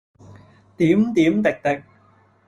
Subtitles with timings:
[0.77, 1.83] 點點滴滴。